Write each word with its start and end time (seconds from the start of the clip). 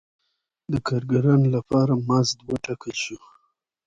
د 0.71 0.73
کارګرانو 0.87 1.47
لپاره 1.55 1.93
مزد 2.07 2.37
وټاکل 2.51 2.93
شو. 3.03 3.17